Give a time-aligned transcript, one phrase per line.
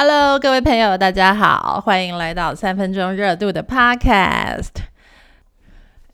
[0.00, 4.68] Hello，各位朋友，大家好，欢迎来到三分钟热度的 Podcast。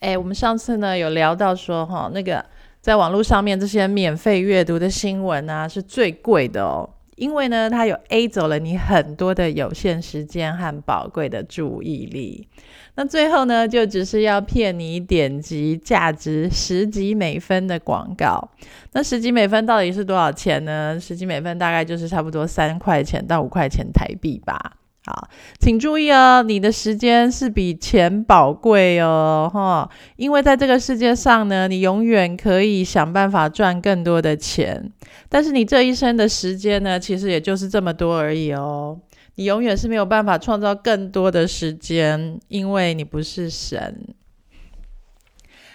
[0.01, 2.43] 哎，我们上次呢有聊到说，哈，那个
[2.81, 6.89] 在网络上面这些免费阅读的新闻啊，是最贵的哦。
[7.17, 12.49] 因为呢，它有 A 走了你很多的有限时间和宝贵的注意力。
[12.97, 18.51] 那最后呢，就只是要骗你点击价值十几美分的广告。
[18.93, 20.99] 那十几美分到底是多少钱呢？
[21.01, 24.77] 十几美分大概就是差不多三块钱到五块钱台币吧。
[25.07, 34.91] 好，请注意哦，你的时间是比钱宝贵哦，哈，因为在这个世界上呢，你永远可以想办法赚更多的钱，
[35.29, 38.99] 但是你这一生的时间呢，其实也就是这么多而已哦，
[39.35, 44.15] 你永远是没有办法创造更多的时间，因为你不是神。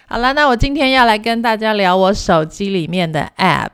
[0.08, 3.70] 好了，那我今天要来跟大家聊我手机里面的 App，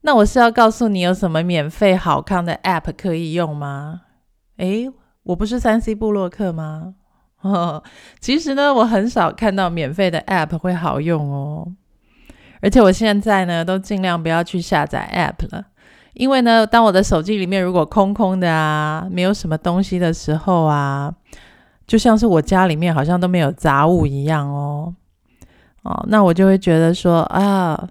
[0.00, 4.00] 那我是要告诉你有什么免费好看的 App 可以用吗？
[4.60, 4.90] 诶，
[5.22, 6.94] 我不是三 C 布洛克吗？
[8.20, 11.72] 其实呢，我很少看到免费的 App 会好用哦。
[12.60, 15.64] 而且我现在呢，都尽量不要去下载 App 了，
[16.12, 21.14] 因为呢，当我的手机里面如果空空的啊，没有什么东西的时候啊，
[21.86, 24.94] 就像是我家里面好像都没有杂物一样哦。
[25.82, 27.88] 哦，那我就会觉得说啊，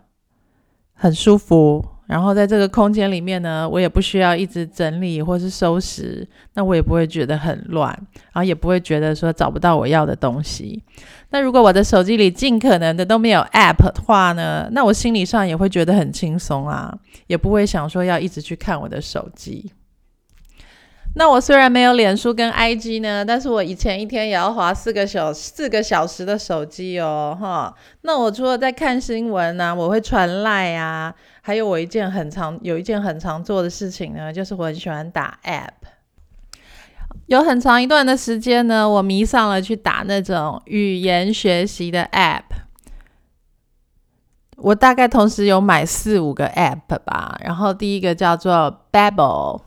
[0.93, 1.83] 很舒服。
[2.09, 7.87] 然后在这个空间里面呢，我也不需要一直整理或是收拾，那我也不会觉得很乱，
[8.33, 10.81] 然后也不会觉得说找不到我要的东西。
[11.29, 16.91] 那如果我的手机里尽可能的都没有 App 的话呢，那我心理上也会觉得很轻松啊，
[17.27, 19.71] 也不会想说要一直去看我的手机。
[21.15, 27.75] 那我虽然没有脸书跟 IG 呢，但是我以前一天也要划四个小四个小时的手机哦，哈。
[28.01, 35.89] 那我除了在看新闻呢，我会传赖啊，还有我一件很常有一件很常做的事情呢，就是我很喜欢打 App。
[37.25, 42.43] 有很长一段的时间呢，我迷上了去打那种语言学习的 App。
[44.57, 49.61] 我大概同时有买四五个 App 吧，然后第一个叫做 Babel。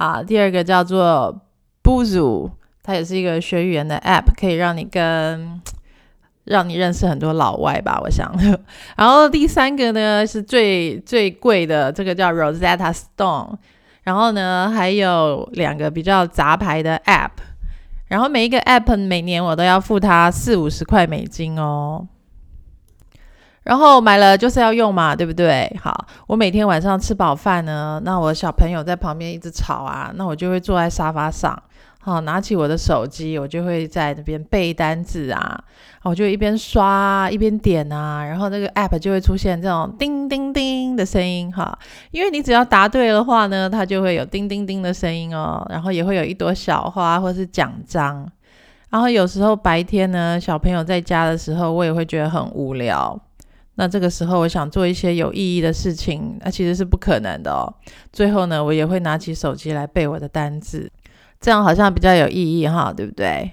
[0.00, 1.42] 啊，第二个叫做
[1.82, 2.50] Buzu，
[2.82, 5.60] 它也是一个学语言的 App，可以让你跟
[6.44, 8.34] 让你认识很多老外吧，我想。
[8.96, 13.56] 然后第三个呢是最最贵的，这个叫 Rosetta Stone。
[14.02, 17.32] 然后呢还有两个比较杂牌的 App，
[18.08, 22.08] 然后每一个 App 每年我都要付它四五十块美金哦。
[23.64, 25.70] 然后买了就是要用嘛，对不对？
[25.82, 31.62] 好，我每天晚上吃饱饭呢，那我小朋友在旁边一直吵啊，那我就会坐在沙发上，
[32.00, 35.62] 好，拿起我的手机，我就会在那边背单字啊，
[36.02, 41.78] 我就一边刷一边点啊，然后那个 app 就会出现这种叮叮叮的声音哈，
[42.12, 48.26] 因为你只要答对的话呢，它就会有叮叮叮的声音哦，然后也会有一朵小花或是奖章，
[48.88, 53.20] 然后有时候白天呢，小朋友在家的时候，我也会觉得很无聊。
[53.76, 57.72] 那这个时候，我想做一些有意义的事情，那其实是不可能的哦。
[58.12, 60.90] 最后呢，我也会拿起手机来背我的单字，
[61.40, 63.50] 这样好像比较有意义哈，对不对？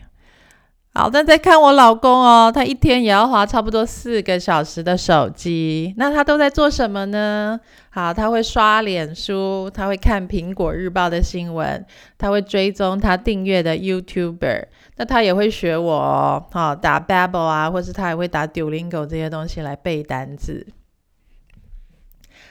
[0.97, 5.93] 好，那再看我老公哦，他一天也要花差不多四个小时的手机。
[5.95, 7.59] 那他都在做什么呢？
[7.91, 11.85] 好，他会刷脸书，他会看苹果日报的新闻，
[12.17, 14.65] 他会追踪他订阅的 YouTuber。
[14.95, 20.65] 那他也会学我哦，好打 Babel 啊，或是他也会打 Duolingo 这些东西来背单字。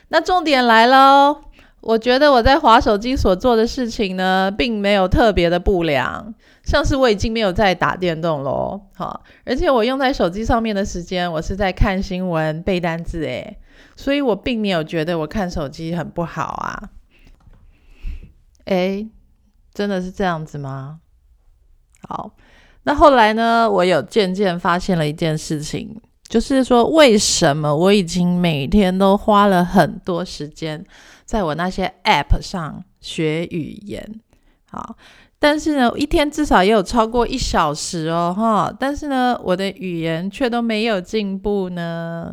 [0.06, 1.40] 那重点来喽。
[1.86, 13.58] 我觉得我在滑手机所做的事情呢，并没有特别的不良，像是我已经没有在打电动喽，好，而且我用在手机上面的时间，我是在看新闻、背单字，诶，
[13.94, 16.90] 所以我并没有觉得我看手机很不好啊，
[18.64, 19.08] 诶，
[19.72, 20.98] 真的是这样子吗？
[22.08, 22.32] 好，
[22.82, 30.84] 那后来呢，我有渐渐发现了一件事情，就是说为什么我已经每天都花了很多时间。
[31.24, 34.20] 在我那些 App 上学语言，
[34.70, 34.96] 好，
[35.40, 42.32] 但是呢，一天至少也有超过一小时哦，哈，但是呢，我的语言却都没有进步呢。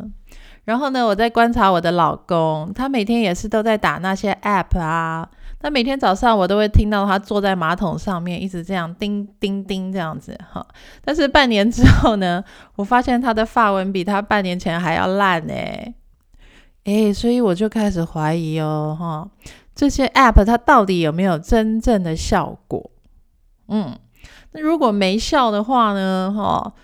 [0.64, 5.28] 然后呢，我在观察我的老公，他每天也是都在打那些 App 啊。
[5.64, 10.64] 那每天早上我都会听到他坐在马桶上面，一直这样叮叮叮这样子，哈。
[11.02, 12.44] 但是半年之后呢，
[12.76, 15.54] 我发现他的发文比他半年前还要烂呢。
[16.84, 19.26] 哎，所以我就开始怀疑哦，哈，
[19.74, 22.90] 这些 App 它到底有没有真正的效果？
[23.68, 23.98] 嗯，
[24.52, 26.74] 那如果没效的话呢，哈，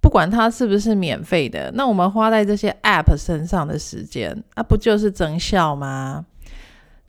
[0.00, 6.24] 不管它是不是免费的，那我们花在这些 App 身上的时间，那不就是增效吗？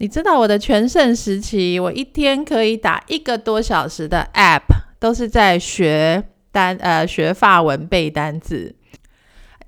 [0.02, 4.64] 你知道我的全盛时期，我一天可以打一个多小时的 App，
[5.00, 8.76] 都是在学单呃学法文背单字。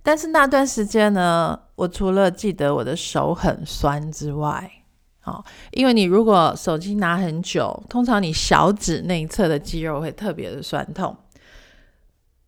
[0.02, 4.72] 但是那段时间呢，我除了记得我的手很酸之外，
[5.20, 11.16] 好，因为你如果手机拿很久，通常你小指内侧的肌肉会特别的酸痛。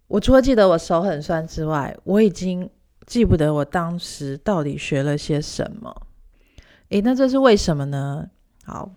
[0.07, 2.67] 我除了记得我手很酸之外，我已经
[3.05, 5.95] 记不得我当时到底学了些什么。
[6.89, 8.27] 诶，那这是为什么呢？
[8.65, 8.91] 好，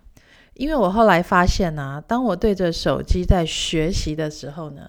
[0.55, 4.83] 因为我后来发现呢，当我对着手机在学习的时候呢。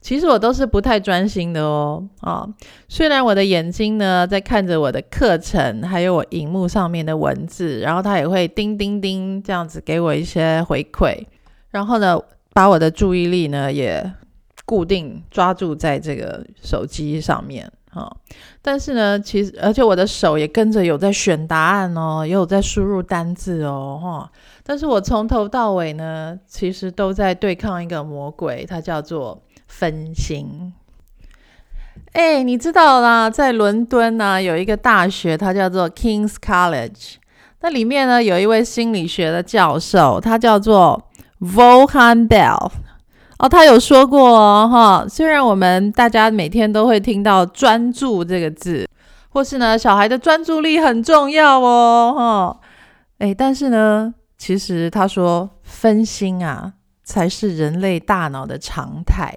[0.00, 2.46] 其实我都是不太专心的哦，啊，
[2.88, 11.24] 虽然我的眼睛呢在看着我的课程，还有我荧幕上面的文字，然后它也会叮叮叮这样子给我一些回馈，
[11.70, 12.20] 然后呢，
[12.52, 14.12] 把我的注意力呢也
[14.66, 18.10] 固定抓住在这个手机上面，啊，
[18.60, 24.30] 但是呢，其实而且我的手也跟着有在选答案哦，也有在输入单字哦，哈，
[24.62, 29.42] 但是我从头到尾呢，其实都在对抗一个魔鬼，它叫做。
[29.74, 30.74] 分心，
[32.12, 37.14] 哎，你知道啦，在伦敦呢有一个大学，它叫做 King's College。
[37.62, 41.08] 那里面呢有一位心理学的教授，他叫做
[41.40, 42.70] Volhan Bell。
[43.42, 48.88] 哦，他有说过哦，哈，虽然我们大家每天都会听到专注这个字，
[49.30, 52.60] 或是呢小孩的专注力很重要哦，哈，
[53.18, 59.36] 哎，但是呢，其实他说分心啊才是人类大脑的常态。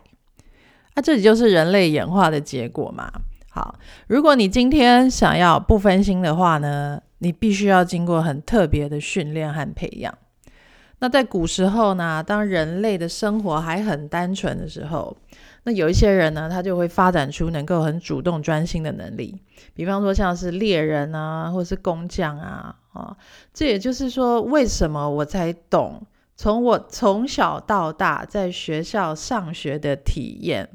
[0.94, 3.12] 那这里就是人类演化的结果嘛？
[3.50, 3.74] 好，
[4.06, 10.14] 如果你今天想要不分心的话呢，你必须要经过很特别的训练和培养。
[11.00, 15.16] 那在古时候呢，当人类的生活还很单纯的时候，
[15.64, 19.40] 那有一些人呢，他就会发展出能够很主动专心的能力。
[19.74, 23.16] 比方说像是猎人啊，或是工匠啊，啊，
[23.54, 26.02] 这也就是说，为什么我才懂，
[26.36, 30.70] 从我从小到大在学校上学的体验。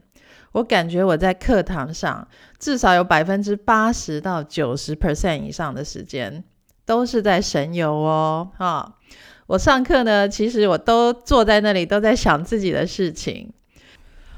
[0.52, 2.26] 我感觉我在课堂上
[2.58, 6.42] 至少有百分之八十到九十 percent 以上的时间
[6.84, 8.96] 都是在神游哦，哈！
[9.50, 13.52] 我上课呢，其实我都坐在那里都在想自己的事情，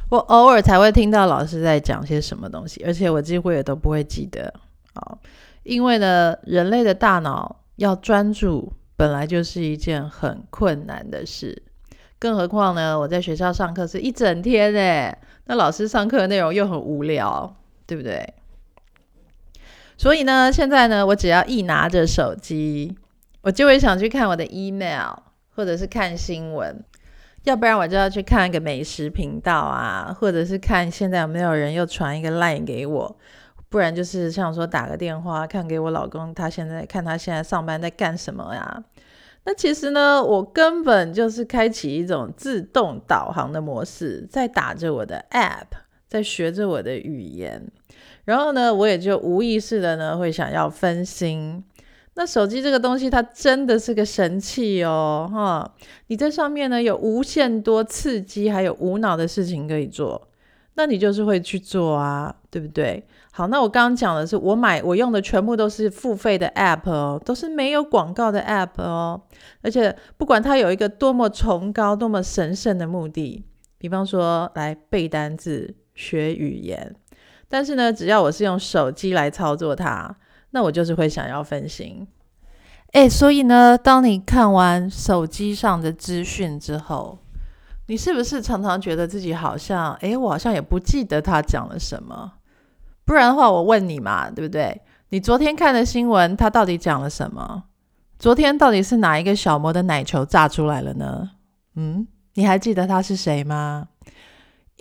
[0.09, 4.55] 我偶尔才会听到老师在讲些什么东西，而且我几乎也都不会记得，
[4.95, 5.19] 好，
[5.65, 11.63] 因为呢，人类的大脑要专注本来就是一件很困难的事，
[12.19, 15.19] 更何况呢，我在学校上课是一整天诶。
[15.45, 17.55] 那老师上课的内容又很无聊，
[17.87, 18.33] 对不对？
[19.99, 22.97] 所以呢，现在呢，我只要一拿着手机，
[23.43, 25.15] 我就会想去看我的 email，
[25.55, 26.85] 或者是看新闻，
[27.43, 33.17] 要不然我就要去看一个美食频道啊，或者是看现在有没有人又传一个 line 给我，
[33.69, 38.85] 不然就是像说打个电话看给我老公，他现在看他现在上班在干什么呀？
[39.45, 45.67] 那其实呢，我根本就是开启一种自动导航的模式，在打着我的 App，
[46.07, 47.67] 在学着我的语言，
[48.25, 51.65] 然后呢，我也就无意识的呢会想要分心。
[52.15, 55.75] 那手机这个东西，它真的是个神器哦，哈！
[56.09, 60.29] 你在上面呢有无限多刺激，还有无脑的事情可以做，
[60.75, 63.07] 那你就是会去做啊，对不对？
[63.31, 69.19] 好，那我刚刚讲的是，我买我用的全部都是付费的 app 哦，都是没有广告的 app 哦，
[69.63, 73.43] 而且不管它有一个多么崇高、多么神圣的目的，
[73.79, 76.95] 比方说来背单字、学语言，
[77.49, 80.15] 但是呢，只要我是用手机来操作它，
[80.53, 82.07] 那我就是会想要分心。
[82.93, 87.19] 哎，所以呢，当你看完手机上的资讯之后，
[87.87, 92.33] 你是不是常常觉得自己好像，哎，我好像也不记得他讲了什么？
[93.05, 94.81] 不然的话，我问你嘛，对不对？
[95.09, 97.65] 你昨天看的新闻，他到底讲了什么？
[98.19, 101.31] 昨天到底是哪一个小魔的奶球炸出来了呢？
[101.75, 103.89] 嗯，你还记得他是谁吗？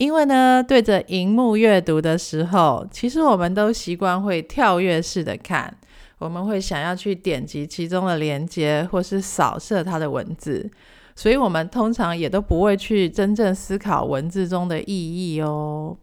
[0.01, 5.71] 因为呢，对着荧幕阅读的时候，其实我们都习惯会跳跃式的看，
[6.17, 10.67] 我们会想要去点击其中的连接，或是扫射它的文字，
[11.15, 14.87] 所以我们通常也都不会去真正思考文字中的意
[15.35, 15.95] 义哦。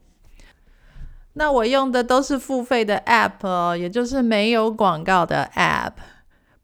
[1.32, 5.94] 那我用的都是付费的 App 哦，也就是没有广告的 App。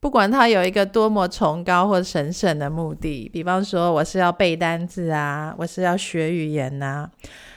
[0.05, 7.09] 不管它有一个多么崇高或神圣的目的，比方说我是要背单字啊，我是要学语言呐，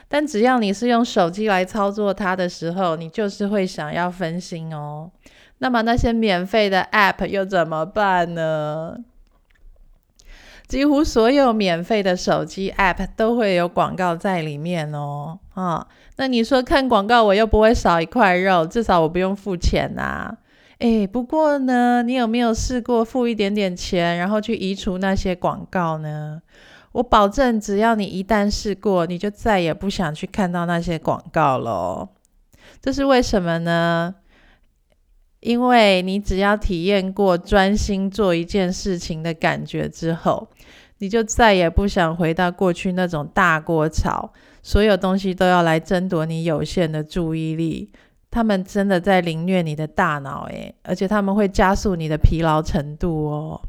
[0.08, 5.12] 但只要你是用手机来操作它的时候，你就是会想要分心哦。
[5.58, 8.96] 那么那些免费的 App 又怎么办呢？
[10.70, 15.86] 几乎所有免费的手机 App 都会有广告在里面哦，啊，
[16.16, 20.38] 那你说看广告我又不会少一块肉，至少我不用付钱呐。
[20.80, 26.42] 哎，不过呢，你有没有试过付一点点钱，然后去移除那些广告呢？
[26.92, 32.08] 我保证，只要你一旦试过，你就再也不想去看到那些广告了。
[32.80, 34.16] 这是为什么呢？
[35.40, 40.48] 因为你只要体验过专心做一件事情的感觉之后，
[41.00, 44.32] 你就再也不想回到过去那种大锅炒，
[44.62, 47.92] 所有东西都要来争夺你有限的注意力。
[48.38, 53.60] 他们真的在凌虐你的大脑，诶，而且他们会加速你的疲劳程度哦。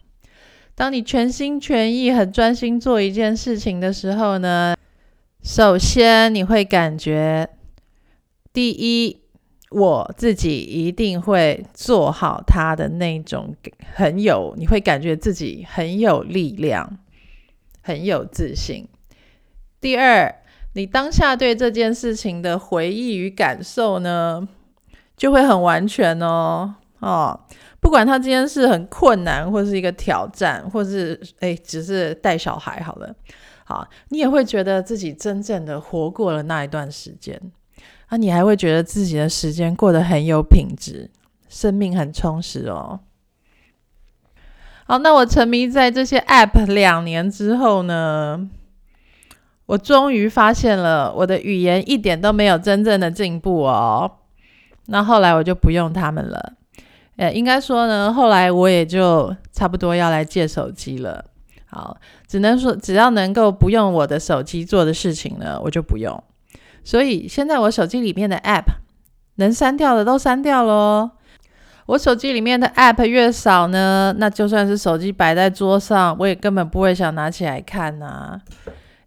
[0.75, 4.77] 当你全心全意、很专心做一件事情的时候呢，
[5.43, 7.49] 首先你会感觉，
[8.53, 9.23] 第一，
[9.71, 13.57] 我自己一定会做好它的那种
[13.95, 16.99] 很有，你会感觉自己很有力量，
[17.81, 18.87] 很有自信。
[19.81, 20.35] 第二，
[20.75, 24.47] 你当下对这件事情的回忆与感受呢，
[25.19, 27.39] 就会很完全哦哦，
[27.81, 33.15] 不管他今天是很困难，或是一个挑战，或是哎，只是带小孩好了，
[33.65, 37.39] 好，你也会觉得自己真正的活过了那一段时间
[38.07, 41.11] 啊，你还会觉得自己的时间过得很有品质，
[41.49, 43.01] 生命很充实哦。
[44.87, 48.49] 好，那我沉迷在这些 App 两年之后呢？
[49.67, 54.11] 我终于发现了，我的语言一点都没有真正的进步哦。
[54.89, 56.53] 那后来我就不用他们了。
[57.17, 61.25] 呃，应该说呢，后来我也就差不多要来借手机了。
[61.67, 66.23] 好，只能说只要能够不用我的手机做的事情呢，我就不用。
[66.83, 68.65] 所以现在我手机里面的 App
[69.37, 71.11] 能删掉的都删掉喽。
[71.87, 78.41] 我手机里面的 App 越少呢，那就算是手机摆在桌上，我也根本不会想拿起来看呐。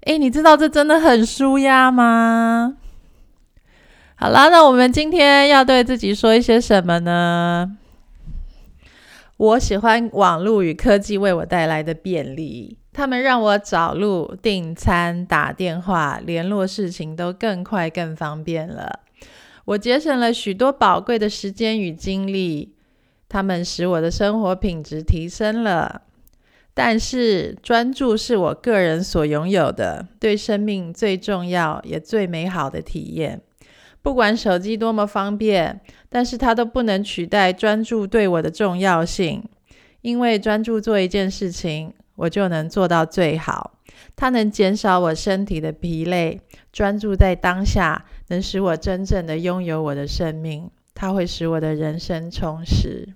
[0.01, 2.75] 哎，你知道这真的很舒压吗？
[4.23, 7.75] 好啦，那我们今天要对自己说一些什么呢？
[9.37, 18.99] 我喜欢网络与科技为我带来的便利，他们让我找路、订餐、打电话、联络事情都更快、更方便了。
[19.65, 22.75] 我节省了许多宝贵的时间与精力，
[23.27, 26.03] 他们使我的生活品质提升了。
[26.75, 33.41] 但是专注是我个人所拥有的，对生命最重要也最美好的体验。
[34.01, 35.79] 不管手机多么方便，
[36.09, 39.43] 但是它都不能取代专注对我的重要性。
[40.01, 43.77] 因为专注做一件事情，我就能做到最好。
[44.15, 46.41] 它能减少我身体的疲累。
[46.71, 50.69] 专注在当下，能使我真正的拥有我的生命。
[50.95, 53.09] 它会使我的人生充实。